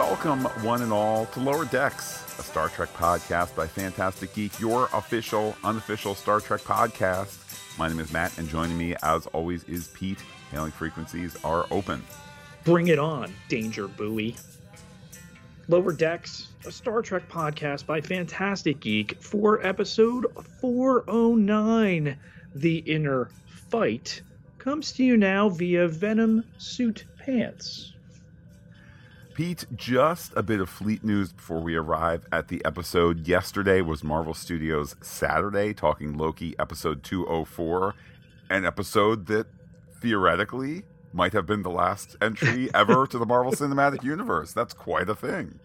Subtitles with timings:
[0.00, 4.88] welcome one and all to Lower Decks, a Star Trek podcast by Phantastic Geek, your
[4.94, 7.78] official, unofficial Star Trek podcast.
[7.78, 10.18] My name is Matt, and joining me, as always, is Pete.
[10.52, 12.02] Hailing frequencies are open.
[12.64, 14.36] Bring it on, Danger Buoy.
[15.68, 20.24] Lower Decks, a Star Trek podcast by Phantastic Geek for episode
[20.62, 22.16] 409,
[22.54, 23.28] The Inner
[23.68, 24.22] Fight,
[24.56, 27.92] comes to you now via Venom Suit Pants.
[29.40, 33.26] Pete, just a bit of fleet news before we arrive at the episode.
[33.26, 37.94] Yesterday was Marvel Studios' Saturday, talking Loki episode 204,
[38.50, 39.46] an episode that
[40.02, 40.82] theoretically
[41.14, 44.52] might have been the last entry ever to the Marvel Cinematic Universe.
[44.52, 45.58] That's quite a thing.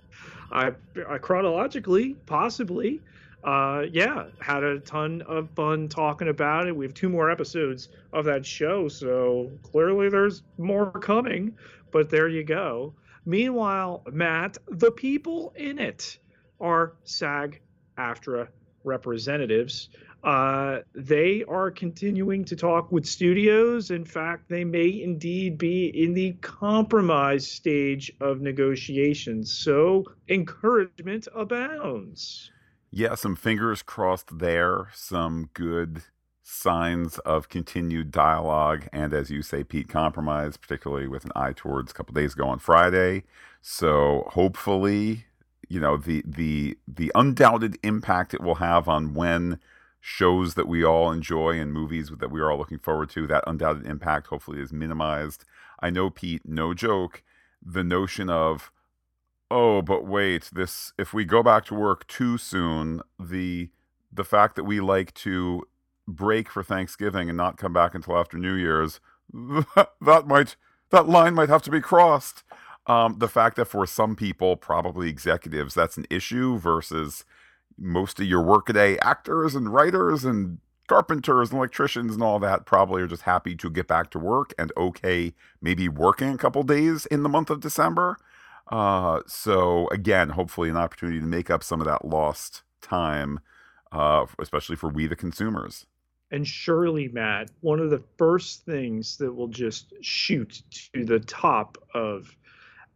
[0.54, 0.72] I,
[1.10, 3.02] I chronologically, possibly,
[3.44, 6.74] uh, yeah, had a ton of fun talking about it.
[6.74, 11.58] We have two more episodes of that show, so clearly there's more coming.
[11.92, 12.94] But there you go.
[13.26, 16.18] Meanwhile, Matt, the people in it
[16.60, 17.62] are SAG
[17.98, 18.48] AFTRA
[18.84, 19.90] representatives.
[20.24, 23.92] Uh, they are continuing to talk with studios.
[23.92, 29.52] In fact, they may indeed be in the compromise stage of negotiations.
[29.52, 32.52] So encouragement abounds.
[32.92, 34.88] Yeah, some fingers crossed there.
[34.94, 36.04] Some good
[36.48, 41.90] signs of continued dialogue and as you say pete compromise particularly with an eye towards
[41.90, 43.24] a couple days ago on friday.
[43.62, 45.26] So hopefully
[45.70, 49.60] you know the the the undoubted impact it will have on when
[50.00, 53.44] shows that we all enjoy and movies that we are all looking forward to that
[53.48, 55.46] undoubted impact hopefully is minimized.
[55.80, 57.24] I know pete no joke
[57.66, 58.72] the notion of
[59.50, 63.72] oh but wait this if we go back to work too soon the
[64.14, 65.64] the fact that we like to
[66.08, 69.00] break for Thanksgiving and not come back until after New Year's,
[69.34, 70.56] that might
[70.92, 72.44] that line might have to be crossed.
[72.88, 77.26] Um, the fact that for some people, probably executives, that's an issue versus
[77.78, 83.02] most of your workaday actors and writers and carpenters and electricians and all that probably
[83.02, 87.06] are just happy to get back to work and okay, maybe working a couple days
[87.08, 88.18] in the month of December.
[88.72, 93.40] Uh, so again, hopefully an opportunity to make up some of that lost time,
[93.92, 95.88] uh, especially for we the consumers.
[96.32, 100.64] And surely, Matt, one of the first things that will just shoot
[100.94, 102.36] to the top of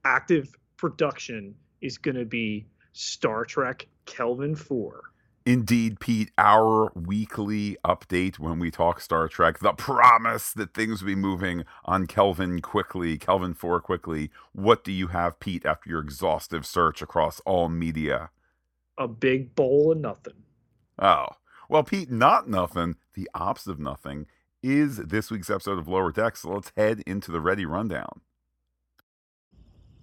[0.03, 5.03] active production is going to be Star Trek Kelvin 4.
[5.45, 11.07] Indeed, Pete, our weekly update when we talk Star Trek, the promise that things will
[11.07, 14.29] be moving on Kelvin quickly, Kelvin 4 quickly.
[14.51, 18.31] What do you have, Pete, after your exhaustive search across all media?
[18.97, 20.43] A big bowl of nothing.
[20.99, 21.27] Oh,
[21.69, 24.25] well, Pete, not nothing, the opposite of nothing,
[24.61, 26.41] is this week's episode of Lower Decks.
[26.41, 28.21] So let's head into the ready rundown.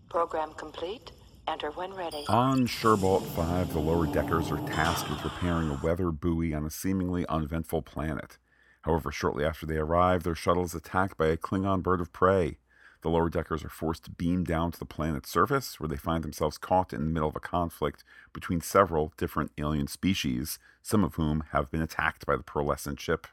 [0.09, 1.13] Program complete.
[1.49, 2.25] Enter when ready.
[2.29, 6.71] On Sherbalt 5, the lower deckers are tasked with repairing a weather buoy on a
[6.71, 8.39] seemingly uneventful planet.
[8.83, 12.59] However, shortly after they arrive, their shuttle is attacked by a Klingon bird of prey.
[13.03, 16.25] The lower deckers are forced to beam down to the planet's surface, where they find
[16.25, 21.15] themselves caught in the middle of a conflict between several different alien species, some of
[21.15, 23.27] whom have been attacked by the pearlescent ship.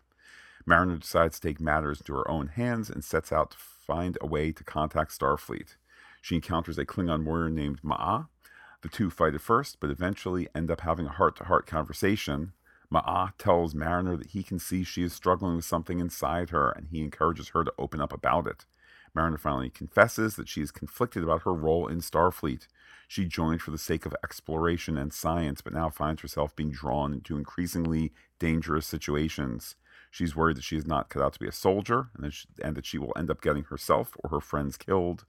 [0.66, 4.28] Mariner decides to take matters into her own hands and sets out to find a
[4.28, 5.76] way to contact Starfleet.
[6.22, 8.28] She encounters a Klingon warrior named Ma'a.
[8.82, 12.54] The two fight at first, but eventually end up having a heart to heart conversation.
[12.92, 16.88] Ma'a tells Mariner that he can see she is struggling with something inside her, and
[16.90, 18.66] he encourages her to open up about it.
[19.16, 22.68] Mariner finally confesses that she is conflicted about her role in Starfleet.
[23.08, 27.14] She joined for the sake of exploration and science, but now finds herself being drawn
[27.14, 29.76] into increasingly dangerous situations.
[30.10, 32.48] She's worried that she is not cut out to be a soldier and that she,
[32.64, 35.26] and that she will end up getting herself or her friends killed.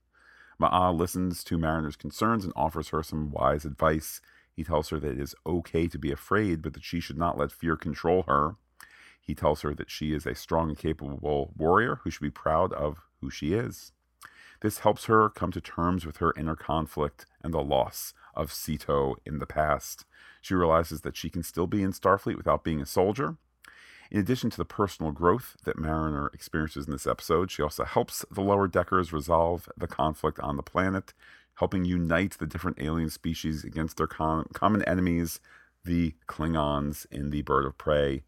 [0.59, 4.21] Ma'a listens to Mariner's concerns and offers her some wise advice.
[4.51, 7.37] He tells her that it is okay to be afraid, but that she should not
[7.37, 8.55] let fear control her.
[9.19, 12.71] He tells her that she is a strong and capable warrior who should be proud
[12.73, 13.91] of who she is.
[14.61, 19.15] This helps her come to terms with her inner conflict and the loss of Sito
[19.25, 20.05] in the past.
[20.41, 23.37] She realizes that she can still be in Starfleet without being a soldier.
[24.11, 28.23] In addition to the personal growth that Mariner experiences in this episode, she also helps
[28.31, 31.13] the lower deckers resolve the conflict on the planet,
[31.55, 35.39] helping unite the different alien species against their com- common enemies,
[35.83, 38.23] the Klingons in the Bird of Prey.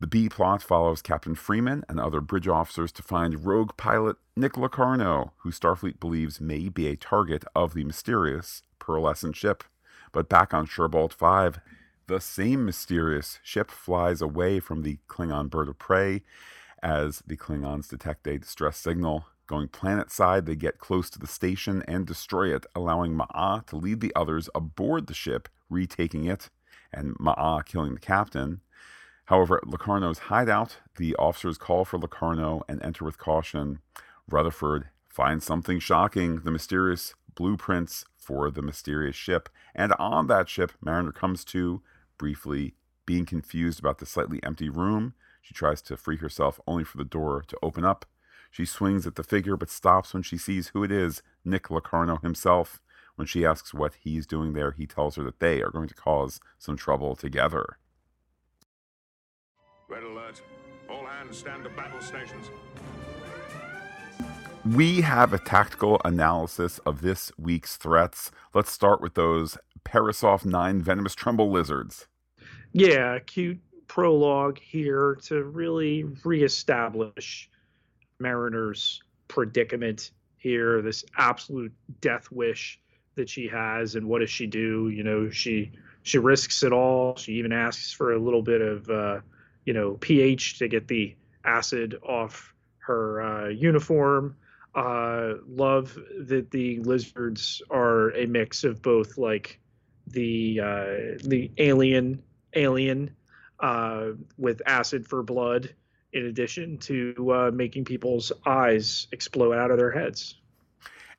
[0.00, 4.56] The B plot follows Captain Freeman and other bridge officers to find rogue pilot Nick
[4.56, 9.62] Locarno, who Starfleet believes may be a target of the mysterious pearlescent ship.
[10.10, 11.60] But back on Sherbalt 5,
[12.06, 16.22] the same mysterious ship flies away from the Klingon bird of prey
[16.82, 19.26] as the Klingons detect a distress signal.
[19.46, 23.76] Going planet side, they get close to the station and destroy it, allowing Ma'a to
[23.76, 26.48] lead the others aboard the ship, retaking it,
[26.90, 28.62] and Ma'a killing the captain.
[29.30, 33.78] However, at Locarno's hideout, the officers call for Locarno and enter with caution.
[34.28, 39.48] Rutherford finds something shocking the mysterious blueprints for the mysterious ship.
[39.72, 41.80] And on that ship, Mariner comes to,
[42.18, 42.74] briefly
[43.06, 45.14] being confused about the slightly empty room.
[45.40, 48.06] She tries to free herself, only for the door to open up.
[48.50, 52.16] She swings at the figure, but stops when she sees who it is Nick Locarno
[52.16, 52.80] himself.
[53.14, 55.94] When she asks what he's doing there, he tells her that they are going to
[55.94, 57.78] cause some trouble together.
[59.90, 60.40] Red alert.
[60.88, 62.48] All hands stand to battle stations.
[64.64, 68.30] We have a tactical analysis of this week's threats.
[68.54, 72.06] Let's start with those Parasoft 9 venomous tremble lizards.
[72.72, 73.58] Yeah, cute
[73.88, 77.50] prologue here to really reestablish
[78.20, 82.78] Mariner's predicament here, this absolute death wish
[83.16, 84.88] that she has, and what does she do?
[84.88, 85.72] You know, she
[86.02, 87.16] she risks it all.
[87.16, 89.20] She even asks for a little bit of uh,
[89.64, 91.14] you know pH to get the
[91.44, 94.36] acid off her uh, uniform.
[94.74, 99.58] Uh, love that the lizards are a mix of both like
[100.06, 102.22] the uh, the alien
[102.54, 103.14] alien
[103.60, 104.06] uh,
[104.38, 105.74] with acid for blood
[106.12, 110.36] in addition to uh, making people's eyes explode out of their heads.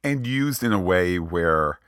[0.03, 1.79] And used in a way where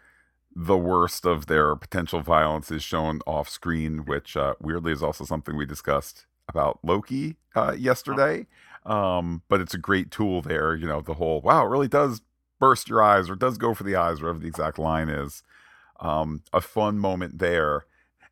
[0.56, 5.26] the worst of their potential violence is shown off screen, which uh, weirdly is also
[5.26, 8.48] something we discussed about Loki uh, yesterday.
[8.86, 10.76] Um, but it's a great tool there.
[10.76, 12.22] You know, the whole wow, it really does
[12.60, 15.44] burst your eyes or does go for the eyes, whatever the exact line is.
[16.00, 17.86] Um, a fun moment there.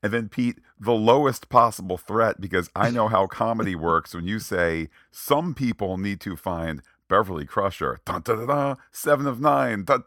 [0.03, 4.39] And then, Pete, the lowest possible threat, because I know how comedy works when you
[4.39, 10.03] say some people need to find Beverly Crusher, dun, da, da, Seven of Nine, dun,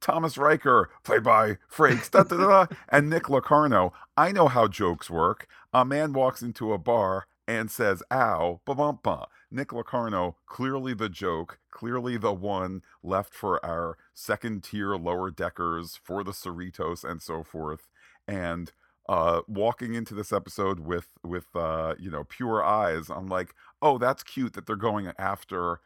[0.00, 3.94] Thomas Riker, played by Frakes, dun, and Nick Locarno.
[4.18, 5.48] I know how jokes work.
[5.72, 9.26] A man walks into a bar and says, ow, ba bum ba.
[9.50, 15.98] Nick Locarno, clearly the joke, clearly the one left for our second tier lower deckers,
[16.02, 17.88] for the Cerritos and so forth.
[18.26, 18.72] And
[19.08, 23.98] uh, walking into this episode with with uh, you know pure eyes, I'm like, oh,
[23.98, 25.80] that's cute that they're going after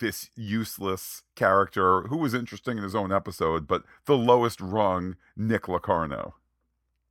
[0.00, 5.68] this useless character who was interesting in his own episode, but the lowest rung Nick
[5.68, 6.34] Locarno.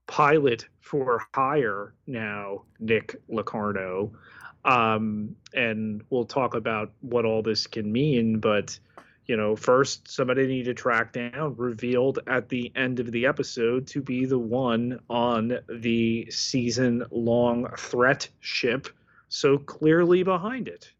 [0.07, 4.12] Pilot for hire now, Nick Locarno.
[4.65, 8.77] Um, and we'll talk about what all this can mean, but
[9.27, 13.86] you know, first somebody need to track down, revealed at the end of the episode
[13.88, 18.88] to be the one on the season long threat ship,
[19.27, 20.94] so clearly behind it.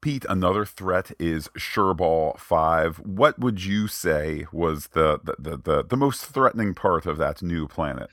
[0.00, 2.98] Pete, another threat is Sureball 5.
[2.98, 7.42] What would you say was the, the, the, the, the most threatening part of that
[7.42, 8.10] new planet?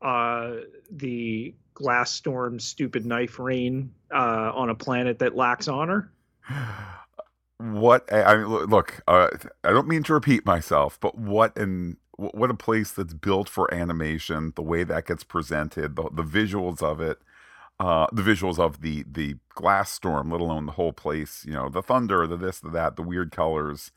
[0.00, 0.56] Uh,
[0.90, 6.10] the glass storm, stupid knife rain uh, on a planet that lacks honor.
[7.58, 9.28] what I mean, look, uh,
[9.64, 13.72] I don't mean to repeat myself, but what in what a place that's built for
[13.72, 17.18] animation, the way that gets presented, the, the visuals of it,
[17.82, 21.68] uh, the visuals of the the glass storm, let alone the whole place, you know,
[21.68, 23.90] the thunder, the this, the that, the weird colors,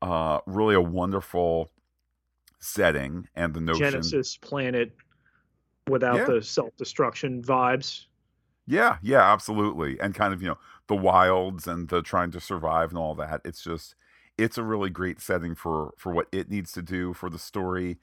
[0.00, 1.72] uh, really a wonderful
[2.60, 4.92] setting and the notion Genesis planet
[5.88, 6.26] without Yeah.
[6.26, 8.06] the self destruction vibes.
[8.66, 9.98] Yeah, yeah, absolutely.
[9.98, 13.40] And kind of, you know, the wilds and the trying to survive and all that.
[13.44, 13.96] It's just
[14.38, 17.98] it's a really great setting for for what it needs to do for the story.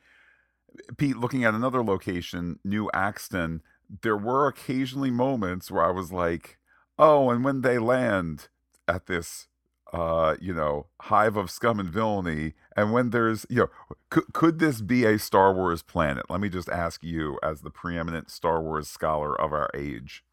[0.97, 3.61] Pete, looking at another location, New Axton,
[4.01, 6.57] there were occasionally moments where I was like,
[6.97, 8.47] "Oh, and when they land
[8.87, 9.47] at this
[9.93, 13.69] uh, you know, hive of scum and villainy, and when there's, you know,
[14.09, 16.29] could, could this be a Star Wars planet?
[16.29, 20.23] Let me just ask you, as the preeminent Star Wars scholar of our age.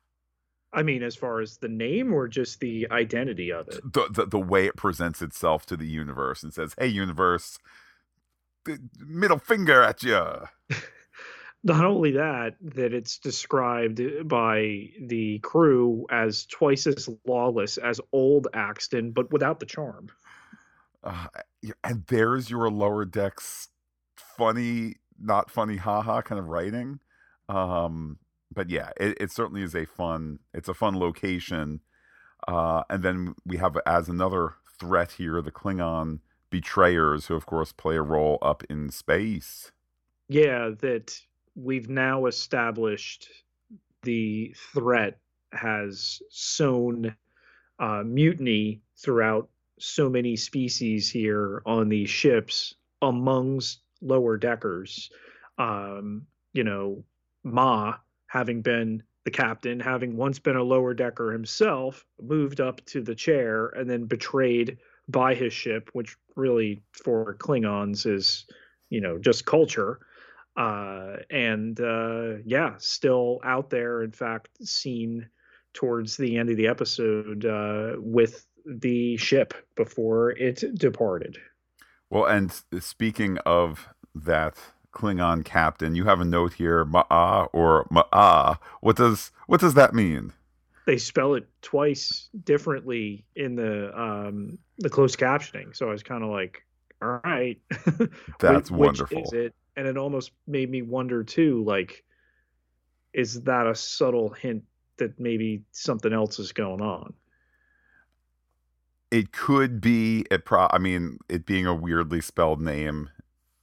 [0.73, 3.81] I mean, as far as the name or just the identity of it.
[3.83, 7.59] the, the the way it presents itself to the universe and says, "Hey, universe,
[8.99, 10.47] middle finger at you."
[11.65, 18.47] Not only that, that it's described by the crew as twice as lawless as old
[18.55, 20.09] Axton, but without the charm.
[21.03, 21.27] Uh,
[21.83, 23.69] and there's your lower decks
[24.17, 27.00] funny, not funny, haha kind of writing.
[27.49, 28.19] Um,
[28.55, 30.38] but yeah, it, it certainly is a fun.
[30.55, 31.81] It's a fun location.
[32.47, 37.73] Uh, and then we have as another threat here the Klingon betrayers, who of course
[37.73, 39.73] play a role up in space.
[40.29, 41.21] Yeah, that
[41.59, 43.29] we've now established
[44.03, 45.19] the threat
[45.53, 47.15] has sown
[47.79, 49.49] uh, mutiny throughout
[49.79, 55.11] so many species here on these ships amongst lower deckers.
[55.59, 57.05] Um, you know,
[57.45, 57.97] Ma
[58.29, 63.15] having been the captain, having once been a lower decker himself, moved up to the
[63.15, 68.47] chair and then betrayed by his ship, which really for Klingons is,
[68.91, 70.00] you know, just culture.
[70.59, 74.03] Uh, and uh, yeah, still out there.
[74.03, 75.29] In fact, seen
[75.73, 81.38] towards the end of the episode uh, with the ship before it departed.
[82.11, 84.57] Well, and speaking of that
[84.93, 88.59] Klingon captain, you have a note here, Ma'a or Ma'a.
[88.81, 90.33] What does what does that mean?
[90.87, 96.25] They spell it twice differently in the um, the closed captioning, so I was kind
[96.25, 96.65] of like,
[97.00, 97.61] "All right,
[98.41, 99.55] that's which, wonderful." Which is it?
[99.79, 102.03] And it almost made me wonder too, like,
[103.15, 104.65] is that a subtle hint
[104.97, 107.15] that maybe something else is going on?
[109.13, 110.25] It could be.
[110.33, 110.67] It pro.
[110.73, 113.09] I mean, it being a weirdly spelled name.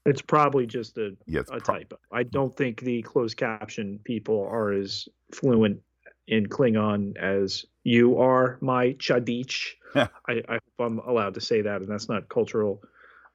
[0.06, 1.98] It's probably just a Yeah, a pro- typo.
[2.14, 5.82] I don't think the closed caption people are as fluent
[6.28, 9.74] in Klingon as you are, my Chadich.
[9.96, 12.82] I, I hope I'm allowed to say that, and that's not cultural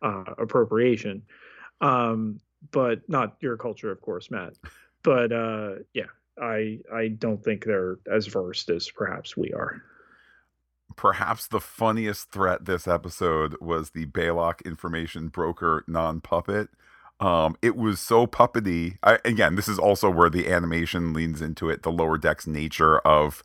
[0.00, 1.24] uh, appropriation.
[1.82, 4.54] Um, but not your culture, of course, Matt.
[5.02, 6.04] But uh, yeah,
[6.40, 9.82] I I don't think they're as versed as perhaps we are.
[10.96, 16.68] Perhaps the funniest threat this episode was the Balok information broker non puppet.
[17.20, 18.96] Um, it was so puppety.
[19.02, 22.98] I, again, this is also where the animation leans into it, the lower decks nature
[23.00, 23.42] of,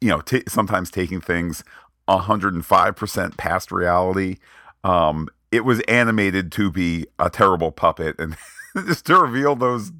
[0.00, 1.62] you know, t- sometimes taking things
[2.08, 4.36] 105% past reality.
[4.82, 8.36] Um, it was animated to be a terrible puppet and
[8.86, 9.92] just to reveal those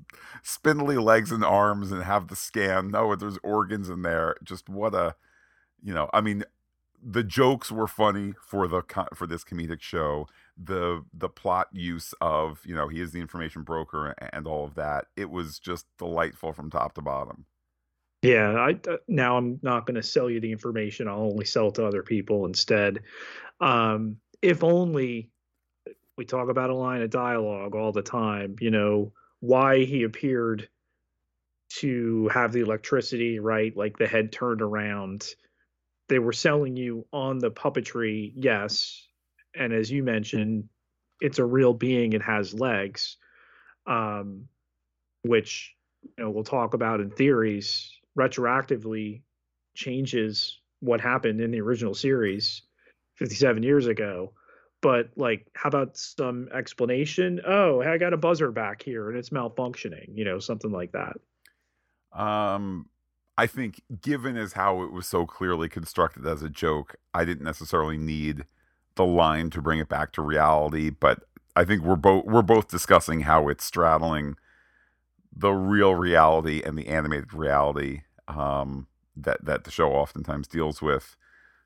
[0.43, 2.89] spindly legs and arms and have the scan.
[2.89, 4.35] No, there's organs in there.
[4.43, 5.15] Just what a,
[5.83, 6.43] you know, I mean,
[7.05, 8.83] the jokes were funny for the
[9.15, 10.27] for this comedic show.
[10.57, 14.75] The the plot use of you know he is the information broker and all of
[14.77, 15.07] that.
[15.17, 17.47] It was just delightful from top to bottom.
[18.23, 21.09] Yeah, I uh, now I'm not going to sell you the information.
[21.09, 23.01] I'll only sell it to other people instead.
[23.61, 25.31] Um, if only
[26.23, 28.55] we talk about a line of dialogue all the time.
[28.61, 30.69] You know why he appeared
[31.81, 33.77] to have the electricity, right?
[33.77, 35.27] Like the head turned around.
[36.09, 39.05] They were selling you on the puppetry, yes,
[39.53, 40.69] and as you mentioned,
[41.21, 42.13] it's a real being.
[42.13, 43.17] It has legs,
[43.85, 44.47] um,
[45.25, 49.23] which you know we'll talk about in theories retroactively
[49.75, 52.63] changes what happened in the original series
[53.17, 54.35] 57 years ago
[54.83, 59.31] but like how about some explanation oh i got a buzzer back here and it's
[59.31, 61.17] malfunctioning you know something like that
[62.13, 62.89] Um,
[63.39, 67.45] I think given as how it was so clearly constructed as a joke, I didn't
[67.45, 68.45] necessarily need
[68.97, 70.91] the line to bring it back to reality.
[70.91, 71.25] But
[71.57, 74.37] I think we're both we're both discussing how it's straddling
[75.35, 78.87] the real reality and the animated reality um,
[79.17, 81.17] that that the show oftentimes deals with.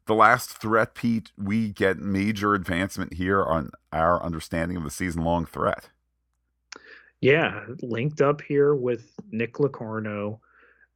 [0.07, 5.23] The last threat, Pete, we get major advancement here on our understanding of the season
[5.25, 5.89] long threat.
[7.21, 10.39] yeah linked up here with nick locarno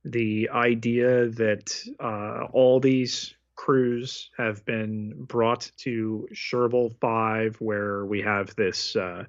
[0.05, 8.23] the idea that uh, all these crews have been brought to Sherville 5 where we
[8.23, 9.25] have this uh,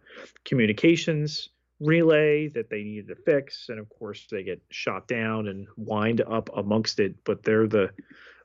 [0.46, 1.50] communications
[1.82, 6.22] relay that they needed to fix and of course they get shot down and wind
[6.22, 7.90] up amongst it but they're the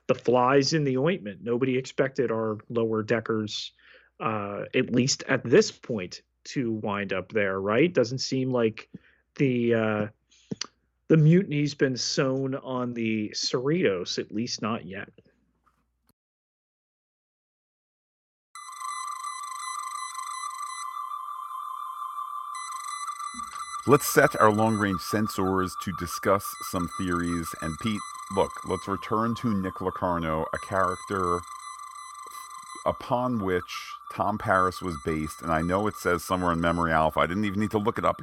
[0.07, 3.71] the flies in the ointment nobody expected our lower deckers
[4.19, 8.89] uh, at least at this point to wind up there right doesn't seem like
[9.35, 10.07] the uh,
[11.07, 15.09] the mutiny's been sown on the Cerritos, at least not yet.
[23.85, 27.55] Let's set our long range sensors to discuss some theories.
[27.61, 28.01] And Pete,
[28.35, 31.39] look, let's return to Nick Locarno, a character
[32.85, 35.41] upon which Tom Paris was based.
[35.41, 37.19] And I know it says somewhere in Memory Alpha.
[37.19, 38.21] I didn't even need to look it up.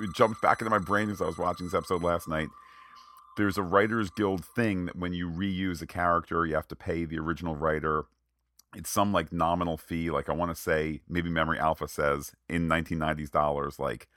[0.00, 2.48] It jumped back into my brain as I was watching this episode last night.
[3.36, 7.04] There's a Writers Guild thing that when you reuse a character, you have to pay
[7.04, 8.04] the original writer.
[8.76, 10.10] It's some like nominal fee.
[10.10, 14.08] Like I want to say, maybe Memory Alpha says in 1990s dollars, like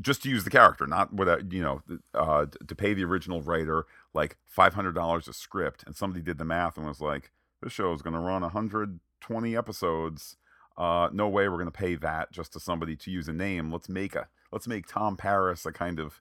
[0.00, 1.82] just to use the character, not what you know,
[2.14, 6.38] uh, to pay the original writer like five hundred dollars a script, and somebody did
[6.38, 7.30] the math and was like,
[7.62, 10.36] "This show is going to run hundred twenty episodes.
[10.76, 13.72] Uh, no way we're going to pay that just to somebody to use a name.
[13.72, 16.20] Let's make a let's make Tom Paris a kind of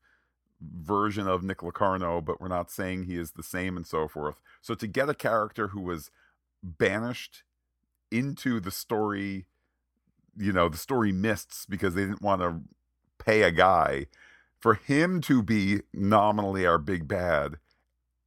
[0.61, 4.37] version of Nick Locarno, but we're not saying he is the same and so forth.
[4.61, 6.11] So to get a character who was
[6.63, 7.43] banished
[8.11, 9.45] into the story,
[10.37, 12.61] you know, the story mists because they didn't want to
[13.17, 14.07] pay a guy
[14.59, 17.57] for him to be nominally our big bad.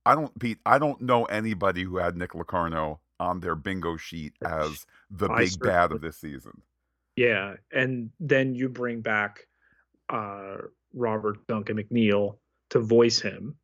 [0.06, 0.58] I don't, Pete.
[0.64, 5.40] I don't know anybody who had Nick Locarno on their bingo sheet as the I
[5.40, 6.62] big bad of this season.
[7.16, 9.48] Yeah, and then you bring back
[10.08, 10.58] uh,
[10.94, 12.36] Robert Duncan McNeill
[12.70, 13.56] to voice him.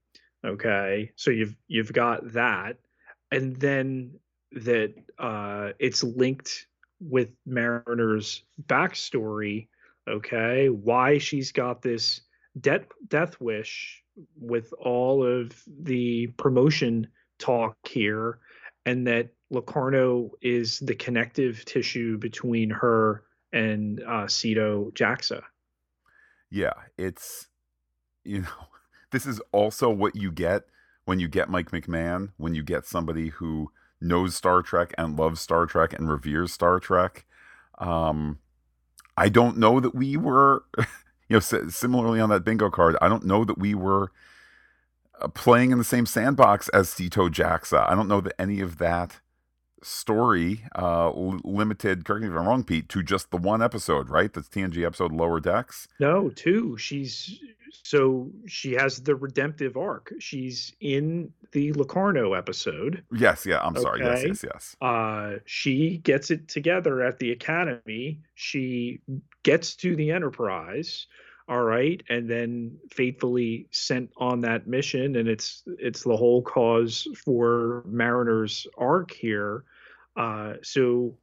[0.44, 2.76] Okay, so you've you've got that,
[3.30, 4.18] and then
[4.52, 6.66] that uh, it's linked
[7.00, 9.68] with Mariner's backstory.
[10.08, 12.20] Okay, why she's got this
[12.60, 14.02] death death wish
[14.38, 17.08] with all of the promotion
[17.38, 18.38] talk here,
[18.86, 25.42] and that Locarno is the connective tissue between her and uh, Sito Jaxa.
[26.50, 27.48] Yeah, it's
[28.24, 28.68] you know,
[29.10, 30.64] this is also what you get
[31.04, 33.70] when you get Mike McMahan, when you get somebody who
[34.00, 37.24] knows Star Trek and loves Star Trek and reveres Star Trek.
[37.78, 38.38] Um
[39.16, 40.86] I don't know that we were you
[41.30, 44.10] know similarly on that bingo card, I don't know that we were
[45.20, 47.88] uh, playing in the same sandbox as Sito Jaxa.
[47.88, 49.20] I don't know that any of that
[49.82, 54.32] story uh limited correct me if i'm wrong pete to just the one episode right
[54.32, 56.78] that's tng episode lower decks No, two.
[56.78, 57.38] She's
[57.82, 60.12] so she has the redemptive arc.
[60.18, 63.02] She's in the Locarno episode.
[63.12, 64.00] Yes, yeah, I'm sorry.
[64.00, 64.76] Yes, yes, yes.
[64.80, 68.20] Uh, she gets it together at the academy.
[68.34, 69.00] She
[69.42, 71.06] gets to the Enterprise.
[71.46, 77.06] All right, and then faithfully sent on that mission, and it's it's the whole cause
[77.22, 79.64] for Mariner's arc here.
[80.16, 81.14] Uh, so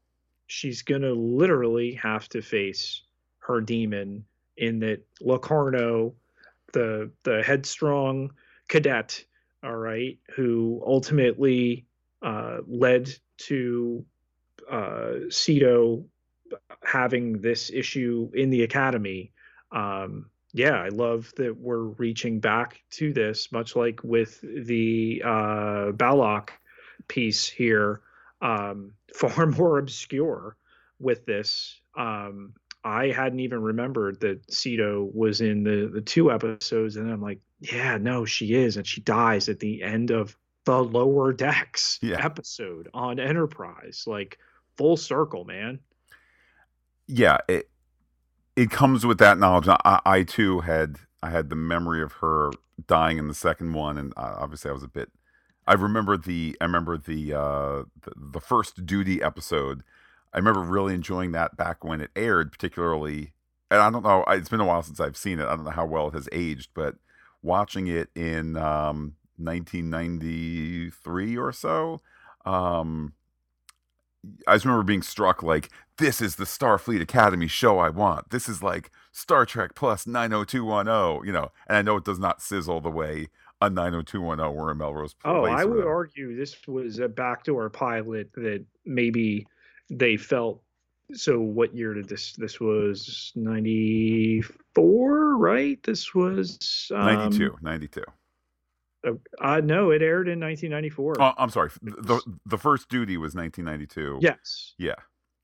[0.45, 3.01] she's gonna literally have to face
[3.39, 4.23] her demon
[4.57, 6.13] in that Locarno,
[6.73, 8.31] the the headstrong
[8.67, 9.23] cadet,
[9.63, 11.85] all right, who ultimately
[12.21, 14.05] uh, led to
[14.69, 16.05] uh, Sito
[16.83, 19.31] having this issue in the academy.
[19.71, 25.91] Um, yeah, I love that we're reaching back to this, much like with the uh,
[25.93, 26.49] Balok
[27.07, 28.01] piece here,
[28.41, 30.57] um, far more obscure
[30.99, 31.81] with this.
[31.95, 37.21] Um, I hadn't even remembered that Sito was in the the two episodes, and I'm
[37.21, 41.99] like, yeah, no, she is, and she dies at the end of the lower decks
[42.01, 42.21] Yeah.
[42.23, 44.39] episode on Enterprise, like
[44.77, 45.79] full circle, man.
[47.07, 47.69] Yeah, it
[48.55, 49.67] it comes with that knowledge.
[49.69, 52.51] I, I too had I had the memory of her
[52.87, 55.11] dying in the second one, and uh, obviously I was a bit.
[55.67, 59.83] I remember the I remember the uh the, the first duty episode.
[60.33, 63.33] I remember really enjoying that back when it aired, particularly.
[63.69, 64.23] And I don't know.
[64.27, 65.45] It's been a while since I've seen it.
[65.45, 66.95] I don't know how well it has aged, but
[67.41, 71.99] watching it in um, 1993 or so,
[72.45, 73.13] um,
[74.47, 78.29] I just remember being struck like this is the Starfleet Academy show I want.
[78.29, 81.51] This is like Star Trek plus 90210, you know.
[81.67, 83.27] And I know it does not sizzle the way
[83.61, 88.33] a 90210 were in Melrose Oh, I would would argue this was a backdoor pilot
[88.33, 89.47] that maybe
[89.91, 90.63] they felt.
[91.13, 92.33] So, what year did this?
[92.33, 94.41] This was ninety
[94.73, 95.77] four, right?
[95.83, 98.03] This was um, 92, 92.
[99.05, 101.21] Uh, uh, no, it aired in nineteen ninety four.
[101.21, 101.69] Oh, I'm sorry.
[101.81, 104.19] The the first duty was 1992.
[104.21, 104.95] yes, Yeah.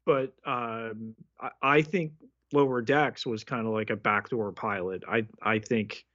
[0.06, 2.14] but um, I, I think
[2.54, 5.04] Lower Decks was kind of like a backdoor pilot.
[5.06, 6.06] I I think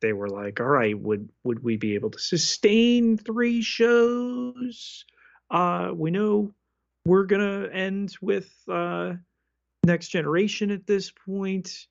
[0.00, 5.04] they were like, all right, would would we be able to sustain three shows?
[5.50, 6.54] Uh, we know
[7.04, 9.14] we're gonna end with uh,
[9.84, 11.86] Next Generation at this point.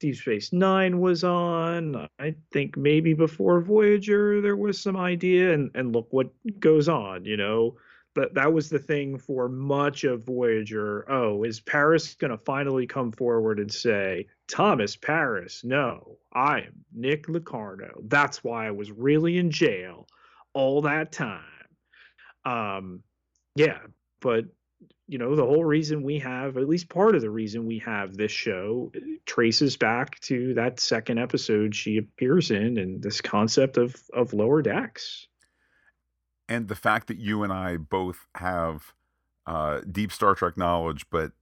[0.00, 2.08] Deep Space Nine was on.
[2.20, 7.24] I think maybe before Voyager there was some idea, and and look what goes on.
[7.24, 7.76] You know,
[8.14, 11.10] that that was the thing for much of Voyager.
[11.10, 17.28] Oh, is Paris to finally come forward and say, Thomas Paris, no, I am Nick
[17.28, 18.00] Locarno.
[18.04, 20.06] That's why I was really in jail
[20.52, 21.42] all that time.
[22.44, 23.02] Um,
[23.54, 23.78] yeah,
[24.20, 24.46] but
[25.08, 28.16] you know, the whole reason we have, at least part of the reason we have
[28.16, 33.78] this show, uh, traces back to that second episode she appears in, and this concept
[33.78, 35.28] of of lower decks.
[36.48, 38.92] and the fact that you and I both have
[39.46, 41.32] uh, deep Star Trek knowledge, but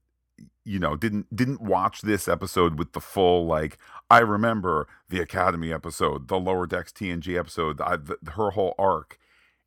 [0.64, 3.78] you know didn't didn't watch this episode with the full like
[4.10, 9.18] I remember the Academy episode, the Lower Decks TNG episode, I, the, her whole arc.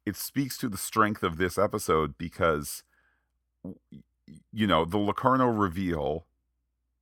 [0.05, 2.83] It speaks to the strength of this episode because
[4.52, 6.26] you know the Locarno reveal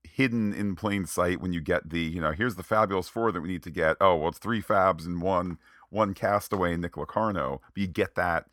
[0.04, 3.42] hidden in plain sight when you get the you know here's the fabulous four that
[3.42, 5.58] we need to get oh well it's three fabs and one
[5.90, 8.48] one castaway Nick Locarno but you get that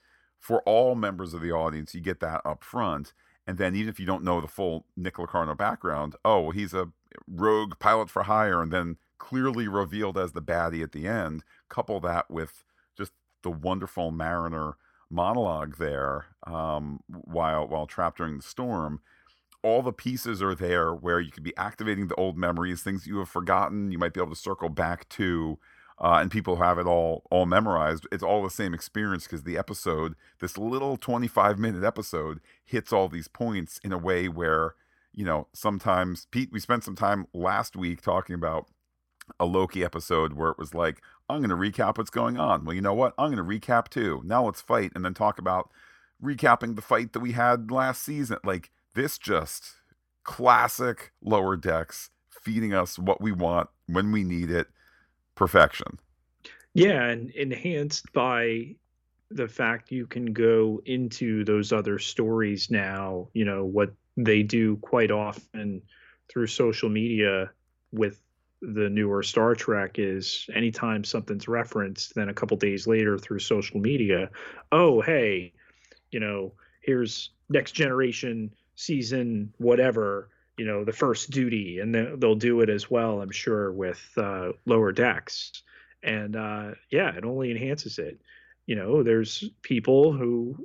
[0.44, 3.14] for all members of the audience, you get that up front.
[3.46, 6.74] And then even if you don't know the full Nick Locarno background, oh, well, he's
[6.74, 6.90] a
[7.26, 11.44] rogue pilot for hire, and then clearly revealed as the baddie at the end.
[11.70, 12.62] Couple that with
[12.94, 13.12] just
[13.42, 14.76] the wonderful Mariner
[15.10, 19.00] monologue there um, while while trapped during the storm.
[19.62, 23.18] All the pieces are there where you could be activating the old memories, things you
[23.18, 23.90] have forgotten.
[23.90, 25.58] You might be able to circle back to,
[25.98, 28.06] uh, and people have it all all memorized.
[28.12, 32.92] It's all the same experience because the episode, this little twenty five minute episode, hits
[32.92, 34.74] all these points in a way where
[35.14, 36.50] you know sometimes Pete.
[36.52, 38.68] We spent some time last week talking about
[39.40, 42.64] a Loki episode where it was like, I'm going to recap what's going on.
[42.64, 43.14] Well, you know what?
[43.18, 44.22] I'm going to recap too.
[44.24, 45.70] Now let's fight and then talk about
[46.22, 48.38] recapping the fight that we had last season.
[48.44, 49.74] Like this just
[50.22, 54.68] classic lower decks feeding us what we want when we need it.
[55.34, 55.98] Perfection.
[56.74, 58.74] Yeah, and enhanced by
[59.30, 64.76] the fact you can go into those other stories now, you know, what they do
[64.76, 65.82] quite often
[66.28, 67.50] through social media
[67.92, 68.20] with
[68.72, 73.80] the newer Star Trek is anytime something's referenced, then a couple days later through social
[73.80, 74.30] media,
[74.72, 75.52] oh, hey,
[76.10, 81.80] you know, here's next generation season, whatever, you know, the first duty.
[81.80, 85.62] And they'll do it as well, I'm sure, with uh, lower decks.
[86.02, 88.20] And uh, yeah, it only enhances it.
[88.66, 90.56] You know, there's people who,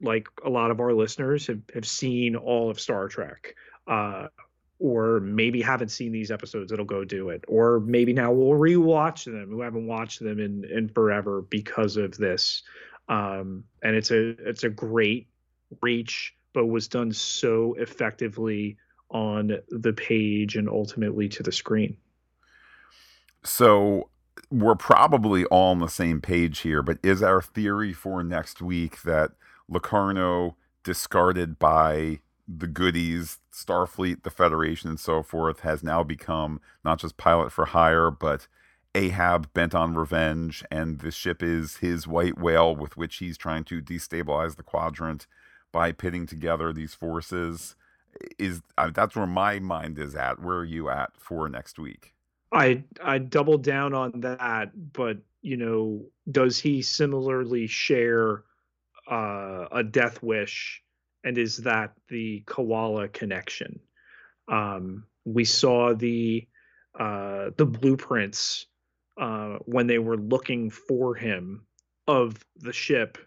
[0.00, 3.54] like a lot of our listeners, have, have seen all of Star Trek.
[3.86, 4.28] Uh,
[4.78, 7.44] or maybe haven't seen these episodes it'll go do it.
[7.48, 12.16] Or maybe now we'll rewatch them who haven't watched them in in forever because of
[12.16, 12.62] this.
[13.08, 15.28] Um and it's a it's a great
[15.82, 18.78] reach but was done so effectively
[19.10, 21.96] on the page and ultimately to the screen.
[23.44, 24.10] So
[24.50, 29.02] we're probably all on the same page here but is our theory for next week
[29.02, 29.32] that
[29.68, 36.98] locarno discarded by the goodies, Starfleet, the Federation, and so forth, has now become not
[36.98, 38.48] just pilot for hire, but
[38.94, 43.64] Ahab bent on revenge, and the ship is his white whale with which he's trying
[43.64, 45.26] to destabilize the quadrant
[45.72, 47.76] by pitting together these forces.
[48.38, 50.42] Is uh, that's where my mind is at.
[50.42, 52.14] Where are you at for next week?
[52.50, 58.42] I I double down on that, but you know, does he similarly share
[59.08, 60.82] uh, a death wish
[61.24, 63.80] and is that the koala connection?
[64.50, 66.46] Um, we saw the
[66.98, 68.66] uh, the blueprints
[69.20, 71.66] uh, when they were looking for him
[72.06, 73.18] of the ship,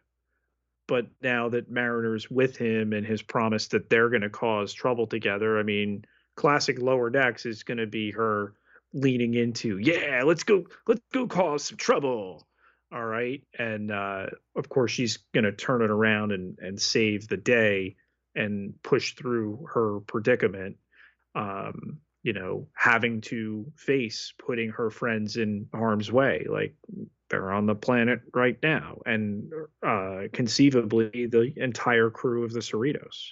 [0.87, 5.07] but now that Mariner's with him and his promise that they're going to cause trouble
[5.07, 6.03] together, I mean,
[6.35, 8.53] classic Lower Decks is going to be her
[8.93, 12.45] leaning into, yeah, let's go, let's go cause some trouble
[12.93, 14.25] all right and uh,
[14.55, 17.95] of course she's going to turn it around and and save the day
[18.35, 20.77] and push through her predicament
[21.35, 26.75] um, you know having to face putting her friends in harm's way like
[27.29, 29.51] they're on the planet right now and
[29.85, 33.31] uh, conceivably the entire crew of the cerritos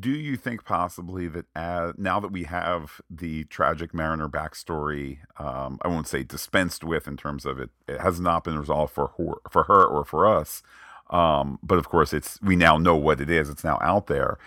[0.00, 5.78] do you think possibly that as, now that we have the tragic mariner backstory um,
[5.82, 9.12] i won't say dispensed with in terms of it it has not been resolved for
[9.16, 10.62] her, for her or for us
[11.10, 14.38] um, but of course it's we now know what it is it's now out there.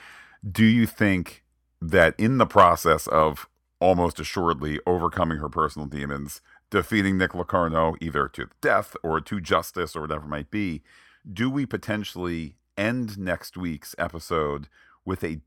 [0.50, 1.44] Do you think
[1.82, 3.48] that in the process of
[3.80, 9.96] almost assuredly overcoming her personal demons defeating nick locarno either to death or to justice
[9.96, 10.84] or whatever it might be
[11.32, 14.68] do we potentially end next week's episode
[15.10, 15.42] with a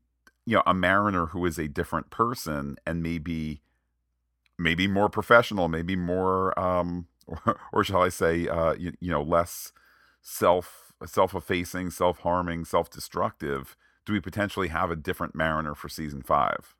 [0.45, 3.61] you know a mariner who is a different person and maybe
[4.59, 9.23] maybe more professional maybe more um or, or shall i say uh you, you know
[9.23, 9.71] less
[10.21, 16.75] self self-effacing self-harming self-destructive do we potentially have a different mariner for season five?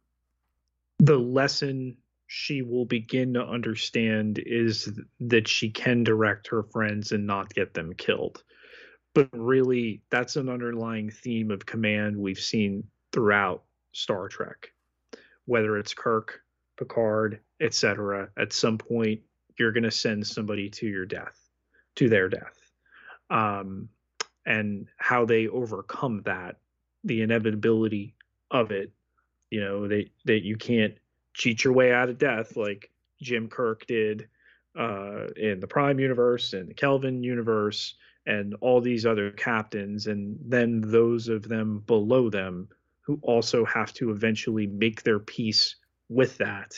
[1.00, 7.28] The lesson she will begin to understand is that she can direct her friends and
[7.28, 8.43] not get them killed
[9.13, 14.71] but really that's an underlying theme of command we've seen throughout Star Trek.
[15.45, 16.41] Whether it's Kirk,
[16.78, 19.21] Picard, etc., at some point
[19.58, 21.49] you're going to send somebody to your death,
[21.95, 22.71] to their death.
[23.30, 23.89] Um,
[24.45, 26.58] and how they overcome that,
[27.04, 28.15] the inevitability
[28.52, 28.91] of it,
[29.49, 30.95] you know, that that you can't
[31.34, 34.28] cheat your way out of death like Jim Kirk did
[34.78, 40.38] uh, in the Prime universe and the Kelvin universe and all these other captains, and
[40.45, 42.69] then those of them below them
[43.01, 45.75] who also have to eventually make their peace
[46.09, 46.73] with that.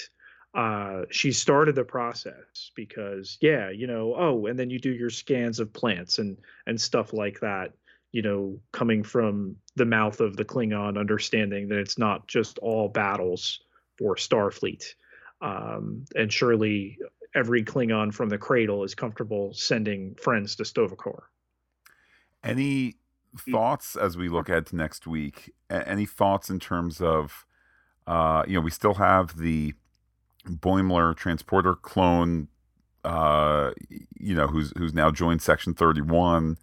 [0.56, 5.10] uh, she started the process because yeah you know oh and then you do your
[5.10, 7.74] scans of plants and and stuff like that
[8.14, 12.88] you know coming from the mouth of the klingon understanding that it's not just all
[12.88, 13.60] battles
[13.98, 14.94] for starfleet
[15.42, 16.98] um, and surely
[17.36, 21.30] every klingon from the cradle is comfortable sending friends to Sto-vo-kor
[22.46, 22.96] any
[23.52, 27.46] thoughts as we look ahead to next week any thoughts in terms of
[28.08, 29.74] uh, you know we still have the
[30.48, 32.48] Boimler transporter clone,
[33.04, 33.72] uh,
[34.20, 36.58] you know, who's who's now joined Section Thirty One.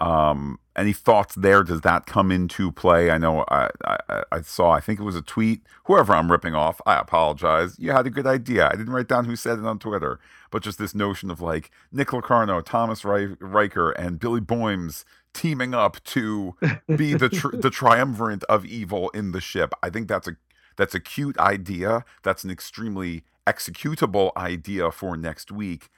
[0.00, 1.64] Um, any thoughts there?
[1.64, 3.10] Does that come into play?
[3.10, 4.70] I know I, I, I saw.
[4.70, 5.62] I think it was a tweet.
[5.84, 7.76] Whoever I'm ripping off, I apologize.
[7.80, 8.68] You had a good idea.
[8.68, 10.20] I didn't write down who said it on Twitter,
[10.52, 16.02] but just this notion of like Nick Locarno, Thomas Riker, and Billy Boymes teaming up
[16.04, 16.54] to
[16.86, 19.72] be the tr- the triumvirate of evil in the ship.
[19.82, 20.36] I think that's a
[20.76, 22.04] that's a cute idea.
[22.22, 25.88] That's an extremely executable idea for next week.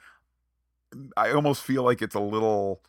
[1.15, 2.81] I almost feel like it's a little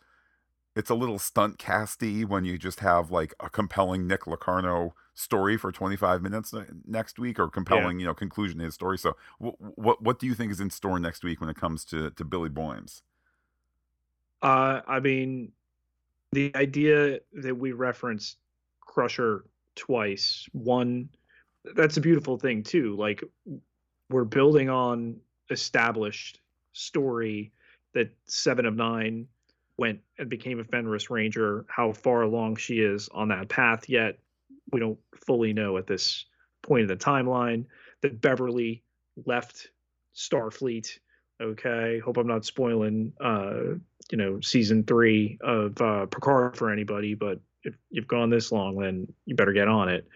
[0.74, 5.58] it's a little stunt casty when you just have like a compelling Nick Locarno story
[5.58, 6.54] for 25 minutes
[6.86, 8.04] next week or compelling, yeah.
[8.04, 8.96] you know, conclusion to his story.
[8.96, 11.84] So what, what what do you think is in store next week when it comes
[11.86, 13.02] to to Billy Boyms?
[14.40, 15.52] Uh I mean
[16.32, 18.38] the idea that we referenced
[18.80, 21.08] Crusher twice, one
[21.76, 22.96] that's a beautiful thing too.
[22.96, 23.22] Like
[24.10, 25.16] we're building on
[25.50, 26.40] established
[26.72, 27.52] story
[27.94, 29.26] that Seven of Nine
[29.76, 31.64] went and became a Fenris Ranger.
[31.68, 34.18] How far along she is on that path yet,
[34.72, 36.24] we don't fully know at this
[36.62, 37.64] point in the timeline.
[38.00, 38.82] That Beverly
[39.26, 39.68] left
[40.14, 40.98] Starfleet.
[41.40, 43.74] Okay, hope I'm not spoiling, uh,
[44.10, 48.76] you know, season three of uh, Picard for anybody, but if you've gone this long,
[48.78, 50.06] then you better get on it.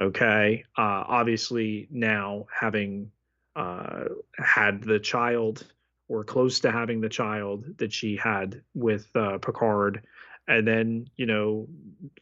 [0.00, 0.64] Okay.
[0.76, 3.10] Uh, obviously, now having
[3.54, 4.04] uh,
[4.38, 5.66] had the child
[6.08, 10.04] or close to having the child that she had with uh, Picard,
[10.46, 11.66] and then you know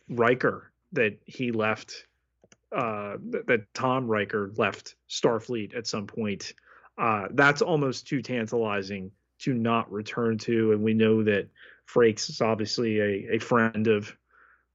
[0.08, 2.06] Riker that he left,
[2.72, 6.54] uh, that Tom Riker left Starfleet at some point.
[6.96, 11.48] Uh, that's almost too tantalizing to not return to, and we know that
[11.86, 14.16] Frakes is obviously a, a friend of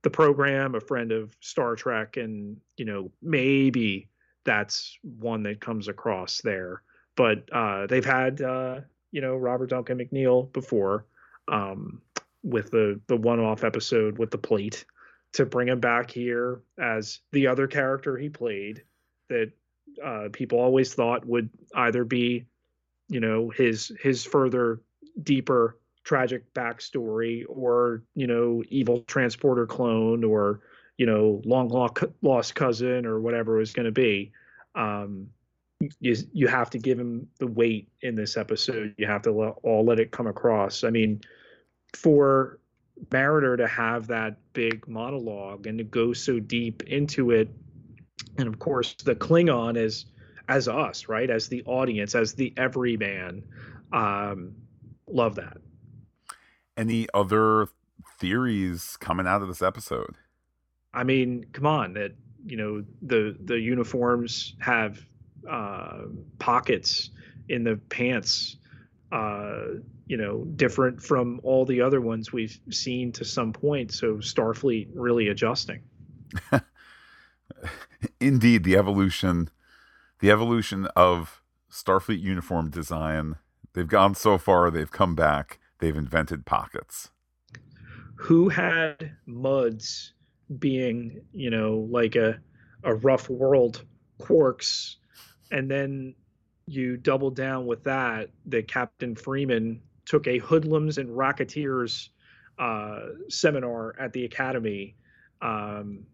[0.02, 4.10] the program, a friend of Star Trek, and you know maybe
[4.46, 6.82] that's one that comes across there.
[7.16, 11.06] But uh, they've had uh, you know Robert Duncan McNeill before
[11.48, 12.02] um,
[12.44, 14.86] with the the one off episode with the plate
[15.34, 18.84] to bring him back here as the other character he played
[19.30, 19.52] that
[20.04, 22.46] uh, people always thought would either be
[23.10, 24.82] you know his his further
[25.24, 30.62] deeper tragic backstory or you know evil transporter clone or
[30.98, 31.70] you know long
[32.22, 34.32] lost cousin or whatever it was going to be.
[34.76, 35.28] Um,
[36.00, 38.94] you you have to give him the weight in this episode.
[38.98, 40.84] You have to let, all let it come across.
[40.84, 41.22] I mean
[41.94, 42.60] for
[43.12, 47.50] mariner to have that big monologue and to go so deep into it
[48.38, 50.06] and of course the klingon is
[50.48, 53.44] as us right as the audience as the everyman
[53.92, 54.54] um,
[55.08, 55.58] love that
[56.78, 57.68] any other
[58.20, 60.16] theories coming out of this episode?
[60.94, 62.14] I mean, come on, that
[62.46, 65.00] you know the the uniforms have
[65.50, 66.04] uh,
[66.40, 67.10] pockets
[67.48, 68.58] in the pants,
[69.12, 69.64] uh,
[70.08, 73.92] you know, different from all the other ones we've seen to some point.
[73.92, 75.82] So Starfleet really adjusting.
[78.20, 79.50] Indeed, the evolution,
[80.20, 83.36] the evolution of Starfleet uniform design.
[83.74, 87.10] They've gone so far, they've come back they've invented pockets.
[88.16, 90.14] Who had Muds
[90.60, 92.40] being, you know, like a
[92.84, 93.84] a rough world
[94.22, 94.96] quarks,
[95.52, 96.16] and then
[96.66, 102.10] you double down with that that Captain Freeman took a hoodlums and racketeers
[102.58, 104.96] uh, seminar at the academy.
[105.42, 106.06] Um,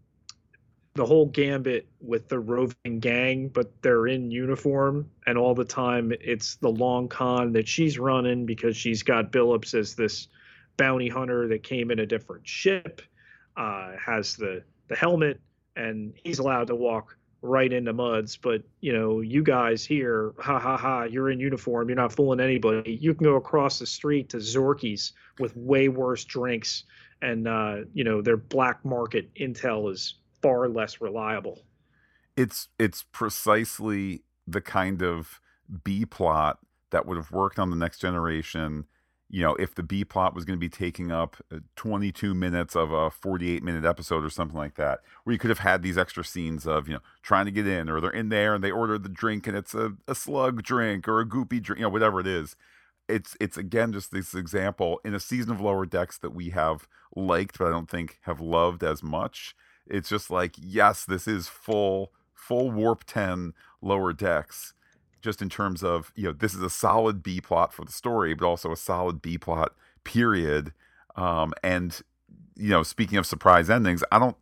[0.95, 6.13] the whole gambit with the roving gang, but they're in uniform, and all the time
[6.21, 10.29] it's the long con that she's running because she's got Billups as this
[10.77, 13.01] bounty hunter that came in a different ship,
[13.57, 15.41] uh, has the the helmet,
[15.75, 18.37] and he's allowed to walk right into muds.
[18.37, 22.39] But you know, you guys here, ha ha ha, you're in uniform, you're not fooling
[22.39, 22.97] anybody.
[23.01, 26.85] You can go across the street to Zorky's with way worse drinks,
[27.21, 31.63] and uh, you know their black market intel is far less reliable.
[32.37, 35.39] It's it's precisely the kind of
[35.83, 36.59] B plot
[36.91, 38.85] that would have worked on the next generation
[39.29, 42.75] you know, if the B plot was going to be taking up uh, 22 minutes
[42.75, 45.97] of a 48 minute episode or something like that, where you could have had these
[45.97, 48.71] extra scenes of, you know, trying to get in or they're in there and they
[48.71, 51.89] order the drink and it's a, a slug drink or a goopy drink, you know,
[51.89, 52.55] whatever it is.
[53.07, 56.87] It's, it's again just this example in a season of Lower Decks that we have
[57.15, 59.55] liked, but I don't think have loved as much.
[59.87, 64.73] It's just like, yes, this is full, full Warp 10 Lower Decks
[65.25, 68.33] just in terms of you know this is a solid B plot for the story,
[68.33, 69.73] but also a solid B plot
[70.05, 70.71] period.
[71.17, 71.99] Um, and
[72.55, 74.37] you know, speaking of surprise endings, I don't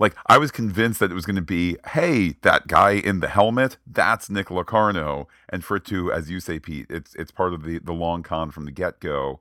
[0.00, 0.16] like.
[0.26, 3.76] I was convinced that it was going to be, hey, that guy in the helmet,
[3.86, 7.62] that's Nick Locarno, and for it to, as you say, Pete, it's it's part of
[7.62, 9.38] the the long con from the get go.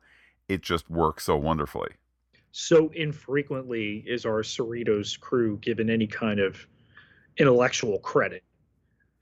[0.47, 1.91] It just works so wonderfully.
[2.51, 6.57] So infrequently is our Cerritos crew given any kind of
[7.37, 8.43] intellectual credit.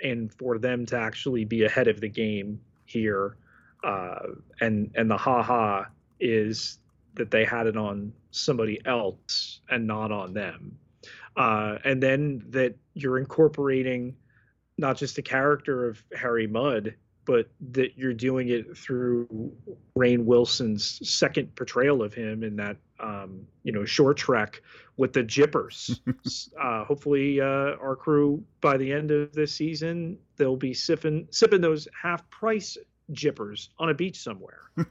[0.01, 3.37] And for them to actually be ahead of the game here
[3.83, 4.19] uh,
[4.59, 5.85] and and the haha
[6.19, 6.79] is
[7.15, 10.77] that they had it on somebody else and not on them.
[11.35, 14.15] Uh, and then that you're incorporating
[14.77, 19.53] not just the character of harry mudd but that you're doing it through
[19.95, 24.61] Rainn Wilson's second portrayal of him in that um, you know short trek
[24.97, 26.01] with the Jippers.
[26.61, 31.61] uh, hopefully, uh, our crew by the end of this season they'll be sipping sipping
[31.61, 32.77] those half price
[33.11, 34.61] Jippers on a beach somewhere.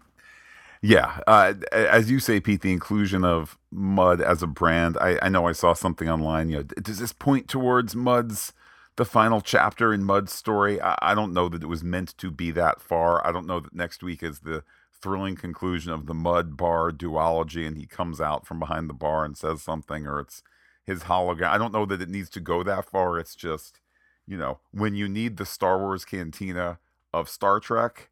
[0.82, 4.96] yeah, uh, as you say, Pete, the inclusion of Mudd as a brand.
[5.00, 6.48] I, I know I saw something online.
[6.48, 8.52] You know, does this point towards Mudd's?
[8.96, 10.80] the final chapter in Mudd's story.
[10.80, 13.24] I, I, don't know that it was meant to be that far.
[13.24, 14.64] I don't know that next week is the
[15.00, 19.24] thrilling conclusion of the Mudd bar duology and he comes out from behind the bar
[19.24, 20.42] and says something or it's
[20.84, 21.48] his hologram.
[21.48, 23.18] I don't know that it needs to go that far.
[23.18, 23.80] It's just,
[24.26, 26.78] you know, when you need the Star Wars cantina
[27.12, 28.11] of Star Trek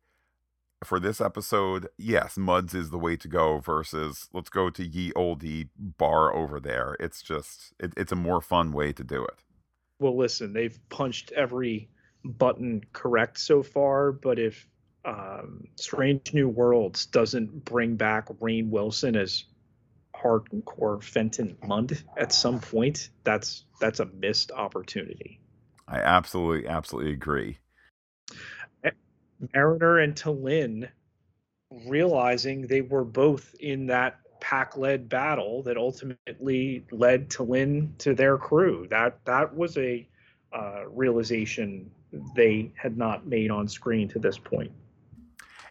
[0.84, 5.12] for this episode, yes, Mudd's is the way to go versus let's go to ye
[5.12, 6.96] oldie bar over there.
[7.00, 9.42] It's just, it, it's a more fun way to do it
[9.98, 11.88] well, listen, they've punched every
[12.24, 14.68] button correct so far, but if
[15.06, 19.44] um, Strange New Worlds doesn't bring back Rainn Wilson as
[20.14, 25.40] Harcourt Fenton Mudd at some point, that's that's a missed opportunity.
[25.86, 27.58] I absolutely, absolutely agree.
[29.54, 30.88] Mariner and T'Lyn
[31.86, 38.86] realizing they were both in that Pakled battle that ultimately led T'Lyn to their crew.
[38.90, 40.08] That that was a
[40.52, 41.90] uh, realization
[42.34, 44.72] they had not made on screen to this point.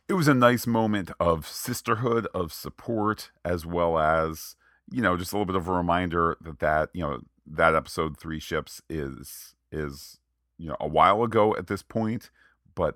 [0.07, 4.55] It was a nice moment of sisterhood, of support, as well as
[4.91, 8.17] you know, just a little bit of a reminder that that you know that episode
[8.17, 10.19] three ships is is
[10.59, 12.29] you know a while ago at this point,
[12.75, 12.95] but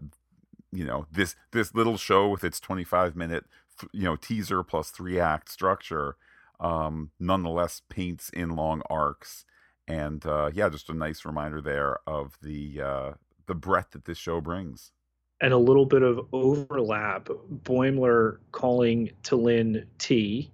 [0.71, 3.45] you know this this little show with its 25 minute
[3.91, 6.15] you know teaser plus three act structure
[6.59, 9.45] um, nonetheless paints in long arcs.
[9.87, 13.11] And uh, yeah just a nice reminder there of the uh,
[13.47, 14.91] the breadth that this show brings
[15.41, 17.29] and a little bit of overlap
[17.63, 20.51] boimler calling T'Lyn T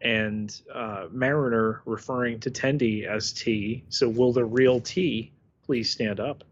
[0.00, 5.30] and uh, mariner referring to tendi as t so will the real t
[5.64, 6.42] please stand up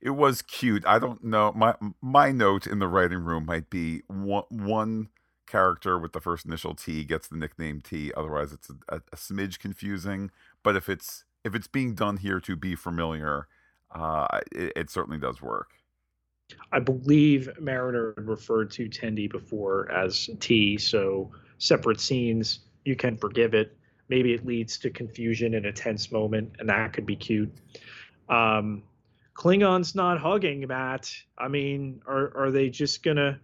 [0.00, 0.86] it was cute.
[0.86, 1.52] I don't know.
[1.56, 5.08] My my note in the writing room might be one one
[5.46, 8.12] character with the first initial T gets the nickname T.
[8.16, 10.30] Otherwise, it's a, a, a smidge confusing.
[10.62, 13.48] But if it's if it's being done here to be familiar,
[13.92, 15.77] uh, it, it certainly does work.
[16.72, 23.54] I believe Mariner referred to Tendi before as T, so separate scenes, you can forgive
[23.54, 23.76] it.
[24.08, 27.52] Maybe it leads to confusion in a tense moment, and that could be cute.
[28.28, 28.82] Um,
[29.34, 31.12] Klingons not hugging, Matt.
[31.36, 33.40] I mean, are are they just gonna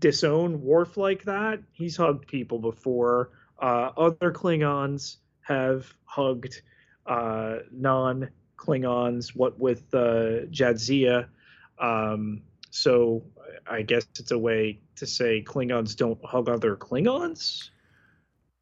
[0.00, 1.60] disown Worf like that?
[1.72, 3.30] He's hugged people before.
[3.60, 6.62] Uh, other Klingons have hugged
[7.06, 9.36] uh, non Klingons.
[9.36, 11.28] What with uh, Jadzia?
[11.78, 13.22] Um, so
[13.66, 17.70] I guess it's a way to say Klingons don't hug other Klingons.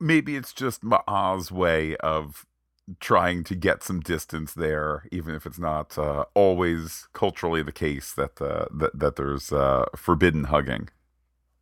[0.01, 2.45] Maybe it's just Ma'ah's way of
[3.01, 8.13] trying to get some distance there, even if it's not uh, always culturally the case
[8.13, 10.89] that uh, that, that there's uh, forbidden hugging.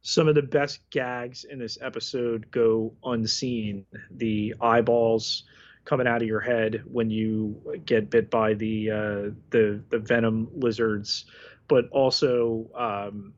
[0.02, 3.84] Some of the best gags in this episode go unseen.
[4.10, 5.44] The eyeballs
[5.84, 10.48] coming out of your head when you get bit by the uh, the the venom
[10.54, 11.24] lizards,
[11.68, 13.32] but also um,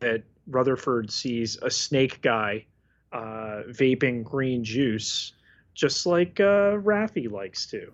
[0.00, 2.64] that Rutherford sees a snake guy
[3.12, 5.32] uh, vaping green juice
[5.74, 7.92] just like uh, Raffi likes to.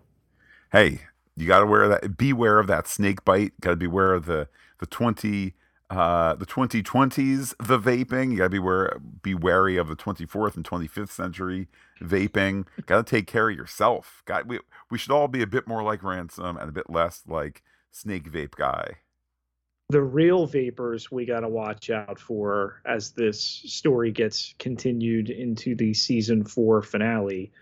[0.73, 1.03] Hey,
[1.37, 2.17] you got to wear that.
[2.17, 3.53] Beware of that snake bite.
[3.61, 4.49] Got to beware of the
[4.81, 5.55] the twenty
[5.89, 8.33] Uh, the 2020s, the vaping.
[8.33, 11.69] You gotta be be wary of the 24th and 25th century
[12.01, 12.67] vaping.
[12.87, 14.23] gotta take care of yourself.
[14.25, 14.59] Got we
[14.91, 17.63] we should all be a bit more like Ransom and a bit less like
[17.93, 18.97] Snake Vape Guy.
[19.91, 25.77] The real vapors we got to watch out for as this story gets continued into
[25.77, 27.53] the season four finale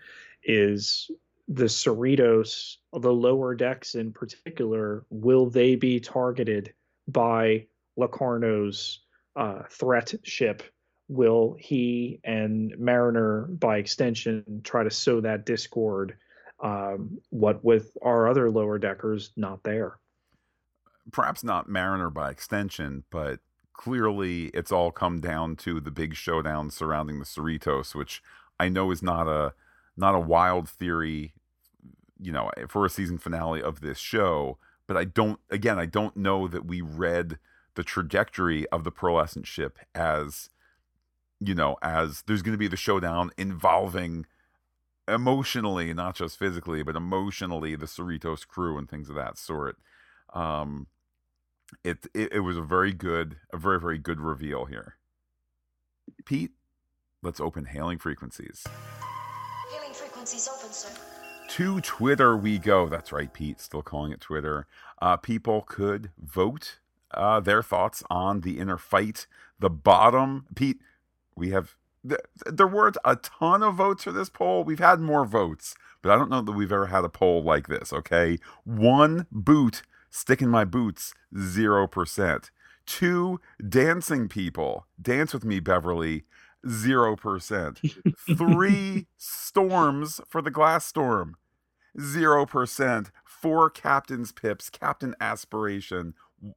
[0.43, 1.11] is
[1.47, 5.05] the Cerritos, the lower decks in particular.
[5.11, 6.73] Will they be targeted
[7.07, 7.67] by
[7.97, 9.01] Locarno's
[9.35, 10.63] uh, threat ship?
[11.07, 16.17] Will he and Mariner, by extension, try to sow that discord?
[16.63, 19.99] Um, what with our other lower deckers not there?
[21.11, 23.39] Perhaps not Mariner by extension, but
[23.73, 28.23] clearly it's all come down to the big showdown surrounding the Cerritos, which
[28.59, 29.53] I know is not a
[29.97, 31.33] not a wild theory,
[32.19, 34.57] you know, for a season finale of this show.
[34.87, 37.39] But I don't, again, I don't know that we read
[37.75, 40.49] the trajectory of the pearlescent ship as
[41.39, 44.25] you know as there's going to be the showdown involving
[45.07, 49.77] emotionally not just physically but emotionally the cerritos crew and things of that sort
[50.33, 50.87] um
[51.83, 54.95] it, it it was a very good a very very good reveal here
[56.25, 56.51] pete
[57.21, 58.65] let's open hailing frequencies
[59.71, 60.89] Hailing frequencies open, sir.
[61.49, 62.87] to Twitter we go.
[62.87, 63.59] That's right, Pete.
[63.59, 64.67] Still calling it Twitter.
[65.01, 66.77] Uh, people could vote
[67.15, 69.27] uh, their thoughts on the inner fight.
[69.59, 70.79] The bottom, Pete.
[71.35, 71.75] We have
[72.07, 74.63] th- there weren't a ton of votes for this poll.
[74.63, 77.67] We've had more votes, but I don't know that we've ever had a poll like
[77.67, 77.91] this.
[77.91, 82.51] Okay, one boot stick in my boots, zero percent.
[82.85, 86.23] Two dancing people, dance with me, Beverly,
[86.67, 87.81] zero percent.
[88.37, 91.35] Three storms for the glass storm,
[91.99, 93.11] zero percent.
[93.25, 96.13] Four captain's pips, captain aspiration,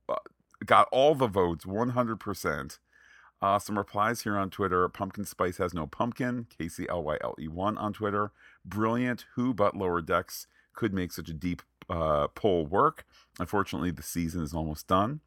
[0.08, 0.16] uh,
[0.68, 2.78] got all the votes, one hundred percent.
[3.40, 4.88] Uh, some replies here on Twitter.
[4.88, 6.46] Pumpkin Spice has no pumpkin.
[6.56, 8.30] Casey L Y L E one on Twitter.
[8.64, 9.26] Brilliant.
[9.34, 13.04] Who but Lower Decks could make such a deep uh, poll work?
[13.40, 15.20] Unfortunately, the season is almost done.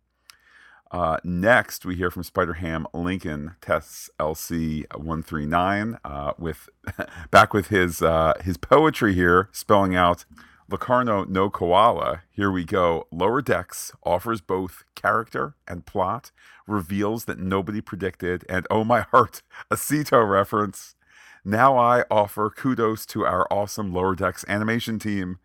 [0.92, 6.68] Uh, next, we hear from Spider Ham Lincoln Tests LC one three nine uh, with
[7.32, 10.26] back with his uh, his poetry here, spelling out
[10.72, 12.24] Locarno no koala.
[12.32, 13.08] Here we go.
[13.12, 16.32] Lower Decks offers both character and plot,
[16.66, 20.96] reveals that nobody predicted, and oh my heart, a Sito reference.
[21.44, 25.40] Now I offer kudos to our awesome Lower Decks animation team.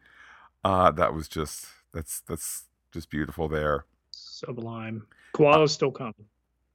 [0.65, 3.85] Uh, that was just that's that's just beautiful there.
[4.13, 5.07] Sublime.
[5.33, 6.15] Koala's still coming.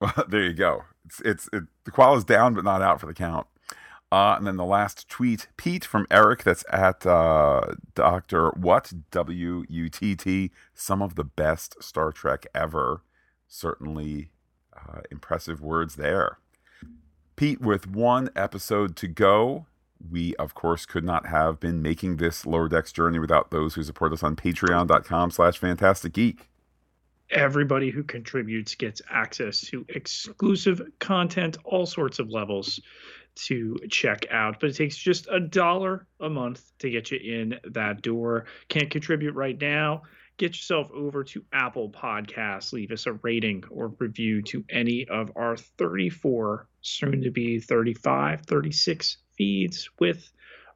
[0.01, 0.85] Well, there you go.
[1.05, 3.45] It's it's it, the koala's down but not out for the count.
[4.11, 9.63] Uh, and then the last tweet, Pete from Eric, that's at uh, Doctor What W
[9.69, 10.51] U T T.
[10.73, 13.03] Some of the best Star Trek ever.
[13.47, 14.29] Certainly
[14.75, 16.39] uh, impressive words there.
[17.37, 19.65] Pete, with one episode to go,
[20.09, 23.83] we of course could not have been making this lower decks journey without those who
[23.83, 26.49] support us on patreon.com slash Phantastic Geek
[27.31, 32.81] Everybody who contributes gets access to exclusive content, all sorts of levels
[33.35, 34.59] to check out.
[34.59, 38.45] But it takes just a dollar a month to get you in that door.
[38.69, 40.03] Can't contribute right now?
[40.37, 42.73] Get yourself over to Apple Podcasts.
[42.73, 48.41] Leave us a rating or review to any of our 34, soon to be 35,
[48.47, 50.31] 36 feeds with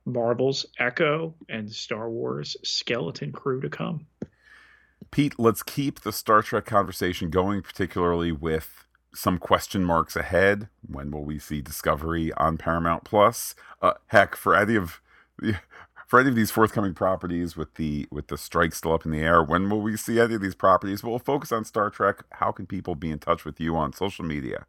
[0.05, 4.05] Marvel's Echo and Star Wars Skeleton Crew to come.
[5.11, 8.84] Pete, let's keep the Star Trek conversation going, particularly with
[9.15, 10.69] some question marks ahead.
[10.85, 13.55] When will we see Discovery on Paramount Plus?
[13.81, 15.01] Uh, heck, for any of
[16.07, 19.21] for any of these forthcoming properties with the with the strike still up in the
[19.21, 21.03] air, when will we see any of these properties?
[21.03, 22.23] We'll focus on Star Trek.
[22.33, 24.65] How can people be in touch with you on social media?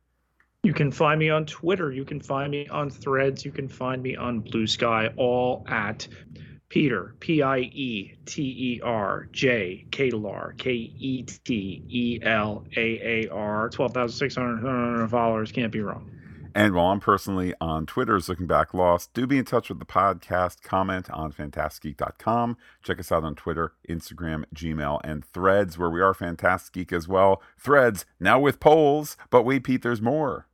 [0.62, 1.92] You can find me on Twitter.
[1.92, 3.44] You can find me on Threads.
[3.44, 6.08] You can find me on Blue Sky, all at
[6.68, 12.20] Peter, P I E T E R J K L R K E T E
[12.22, 13.68] L A A R.
[13.70, 15.52] 12,600 followers.
[15.52, 16.10] Can't be wrong.
[16.56, 19.78] And while I'm personally on Twitter is Looking Back Lost, do be in touch with
[19.78, 20.62] the podcast.
[20.62, 22.56] Comment on phantasticgeek.com.
[22.82, 27.06] Check us out on Twitter, Instagram, Gmail, and Threads, where we are Phantastic Geek as
[27.06, 27.42] well.
[27.58, 29.18] Threads, now with polls.
[29.28, 30.46] But wait, Pete, there's more.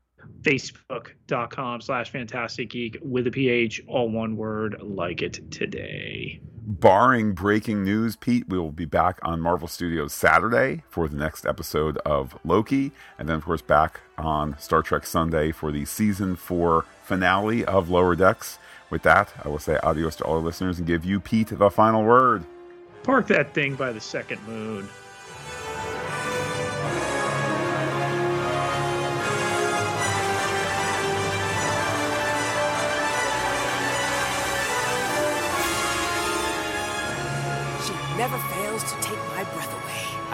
[0.43, 6.41] Facebook.com slash Phantastic Geek with a PH, all one word, like it today.
[6.65, 11.45] Barring breaking news, Pete, we will be back on Marvel Studios Saturday for the next
[11.45, 12.93] episode of Loki.
[13.19, 17.91] And then, of course, back on Star Trek Sunday for the season four finale of
[17.91, 18.59] Lower Decks.
[18.91, 21.71] With that, I will say adios to all our listeners and give you, Pete, the
[21.71, 22.45] final word.
[23.03, 24.89] Park that thing by the second moon.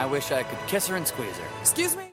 [0.09, 1.47] Wish I could kiss her and squeeze her.
[1.61, 2.08] Excuse me?